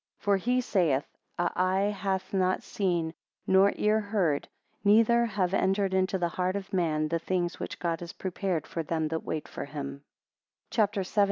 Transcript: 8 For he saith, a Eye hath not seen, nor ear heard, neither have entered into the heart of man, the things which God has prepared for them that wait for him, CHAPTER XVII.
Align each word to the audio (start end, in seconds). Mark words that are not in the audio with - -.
8 0.19 0.23
For 0.23 0.37
he 0.37 0.61
saith, 0.61 1.05
a 1.37 1.51
Eye 1.55 1.93
hath 1.95 2.33
not 2.33 2.63
seen, 2.63 3.13
nor 3.45 3.71
ear 3.75 3.99
heard, 3.99 4.47
neither 4.83 5.25
have 5.27 5.53
entered 5.53 5.93
into 5.93 6.17
the 6.17 6.27
heart 6.29 6.55
of 6.55 6.73
man, 6.73 7.09
the 7.09 7.19
things 7.19 7.59
which 7.59 7.77
God 7.77 7.99
has 7.99 8.13
prepared 8.13 8.65
for 8.65 8.81
them 8.81 9.09
that 9.09 9.23
wait 9.23 9.47
for 9.47 9.65
him, 9.65 10.03
CHAPTER 10.71 11.03
XVII. 11.03 11.19